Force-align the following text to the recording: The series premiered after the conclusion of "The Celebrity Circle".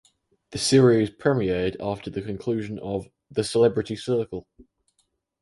The 0.49 0.57
series 0.57 1.11
premiered 1.11 1.75
after 1.79 2.09
the 2.09 2.23
conclusion 2.23 2.79
of 2.79 3.05
"The 3.29 3.43
Celebrity 3.43 3.95
Circle". 3.95 4.47